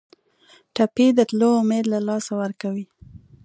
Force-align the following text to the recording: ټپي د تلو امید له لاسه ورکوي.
ټپي 0.75 1.07
د 1.17 1.19
تلو 1.29 1.49
امید 1.61 1.85
له 1.93 1.99
لاسه 2.07 2.31
ورکوي. 2.41 2.85